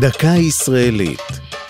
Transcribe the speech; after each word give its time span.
דקה 0.00 0.26
ישראלית. 0.26 1.20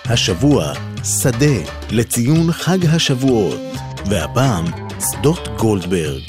השבוע, 0.05 0.73
שדה 1.05 1.71
לציון 1.91 2.53
חג 2.53 2.87
השבועות, 2.87 3.61
והפעם, 4.07 4.65
שדות 5.01 5.49
גולדברג. 5.59 6.23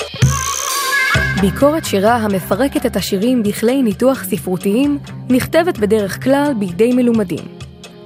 ביקורת 1.41 1.85
שירה 1.85 2.15
המפרקת 2.15 2.85
את 2.85 2.95
השירים 2.95 3.43
בכלי 3.43 3.81
ניתוח 3.81 4.23
ספרותיים 4.23 4.99
נכתבת 5.29 5.77
בדרך 5.77 6.23
כלל 6.23 6.53
בידי 6.59 6.93
מלומדים. 6.93 7.43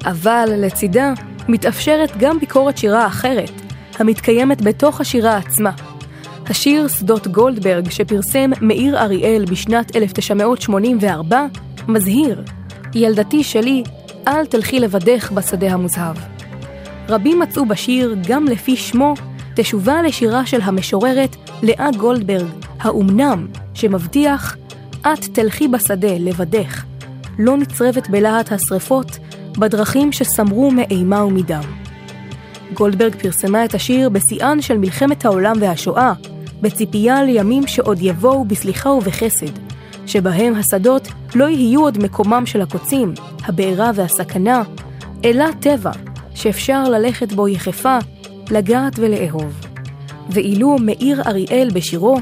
אבל 0.06 0.50
לצידה 0.58 1.14
מתאפשרת 1.48 2.18
גם 2.18 2.40
ביקורת 2.40 2.78
שירה 2.78 3.08
אחרת, 3.08 3.52
המתקיימת 4.00 4.62
בתוך 4.62 5.02
השירה 5.02 5.38
עצמה. 5.38 5.72
השיר 6.46 6.88
שדות 6.88 7.28
גולדברג 7.28 7.90
שפרסם 7.90 8.52
מאיר 8.62 9.00
אריאל 9.00 9.46
בשנת 9.46 9.96
1984 9.96 11.46
מזהיר, 11.88 12.44
ילדתי 12.96 13.44
שלי, 13.44 13.84
אל 14.28 14.46
תלכי 14.46 14.80
לבדך 14.80 15.32
בשדה 15.32 15.74
המוזהב. 15.74 16.16
רבים 17.10 17.40
מצאו 17.40 17.66
בשיר, 17.66 18.16
גם 18.28 18.46
לפי 18.46 18.76
שמו, 18.76 19.14
תשובה 19.56 20.02
לשירה 20.02 20.46
של 20.46 20.62
המשוררת 20.62 21.36
לאה 21.64 21.90
גולדברג, 21.98 22.48
האומנם, 22.80 23.48
שמבטיח, 23.74 24.58
את 25.02 25.26
תלכי 25.34 25.68
בשדה 25.68 26.18
לבדך, 26.20 26.84
לא 27.40 27.58
נצרבת 27.58 28.10
בלהט 28.10 28.52
השרפות, 28.52 29.18
בדרכים 29.58 30.12
שסמרו 30.12 30.72
מאימה 30.72 31.26
ומדם. 31.26 31.64
גולדברג 32.74 33.16
פרסמה 33.16 33.66
את 33.66 33.74
השיר 33.74 34.10
בשיאן 34.10 34.62
של 34.62 34.78
מלחמת 34.78 35.26
העולם 35.26 35.56
והשואה, 35.60 36.14
בציפייה 36.62 37.24
לימים 37.24 37.68
שעוד 37.68 37.98
יבואו 38.02 38.46
בסליחה 38.46 38.90
ובחסד, 38.90 39.73
שבהם 40.06 40.56
השדות 40.56 41.08
לא 41.36 41.50
יהיו 41.50 41.82
עוד 41.82 42.04
מקומם 42.04 42.46
של 42.46 42.62
הקוצים, 42.62 43.14
הבעירה 43.46 43.92
והסכנה, 43.96 44.64
אלא 45.26 45.46
טבע, 45.60 45.92
שאפשר 46.36 46.84
ללכת 46.84 47.34
בו 47.34 47.48
יחפה, 47.48 47.98
לגעת 48.52 48.94
ולאהוב. 48.96 49.66
ואילו 50.30 50.78
מאיר 50.80 51.22
אריאל 51.28 51.70
בשירו, 51.74 52.18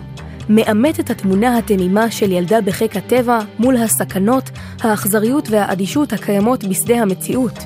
מאמת 0.50 1.00
את 1.00 1.10
התמונה 1.10 1.58
התמימה 1.58 2.12
של 2.12 2.32
ילדה 2.32 2.62
בחיק 2.62 2.96
הטבע 2.96 3.40
מול 3.60 3.78
הסכנות, 3.78 4.50
האכזריות 4.82 5.48
והאדישות 5.50 6.14
הקיימות 6.14 6.64
בשדה 6.64 7.02
המציאות, 7.02 7.60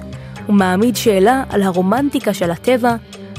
ומעמיד 0.50 0.96
שאלה 0.96 1.44
על 1.50 1.62
הרומנטיקה 1.62 2.34
של 2.34 2.52
הטבע 2.52 2.96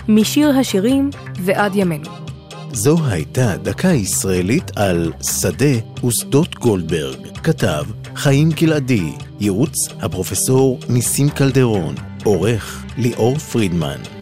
משיר 0.09 0.59
השירים 0.59 1.11
ועד 1.41 1.77
ימינו. 1.77 2.26
זו 2.73 2.97
הייתה 3.07 3.57
דקה 3.57 3.89
ישראלית 3.89 4.71
על 4.77 5.13
שדה 5.23 6.05
ושדות 6.07 6.55
גולדברג. 6.55 7.19
כתב 7.43 7.85
חיים 8.17 8.51
גלעדי, 8.51 9.13
ייעוץ 9.41 9.89
הפרופסור 10.01 10.81
ניסים 10.89 11.31
קלדרון, 11.31 11.95
עורך 12.25 12.85
ליאור 12.99 13.39
פרידמן. 13.39 14.16